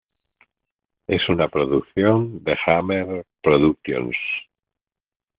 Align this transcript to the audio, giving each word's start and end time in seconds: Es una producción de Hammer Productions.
Es 1.07 1.29
una 1.29 1.47
producción 1.47 2.43
de 2.43 2.57
Hammer 2.65 3.23
Productions. 3.43 4.15